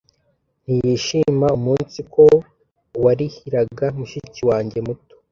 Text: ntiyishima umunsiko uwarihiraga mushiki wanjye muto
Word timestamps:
ntiyishima 0.63 1.47
umunsiko 1.57 2.21
uwarihiraga 2.97 3.85
mushiki 3.97 4.41
wanjye 4.49 4.77
muto 4.87 5.15